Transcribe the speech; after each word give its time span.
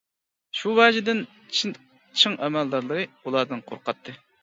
شۇ 0.61 0.73
ۋەجىدىن 0.79 1.21
چىڭ 1.59 2.37
ئەمەلدارلىرى 2.47 3.09
ئۇلاردىن 3.21 3.67
قورقاتتى. 3.73 4.23